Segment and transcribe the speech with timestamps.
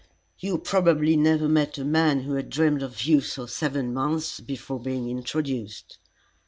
[0.39, 4.79] "You probably never met a man who had dreamed of you for seven months before
[4.79, 5.99] being introduced."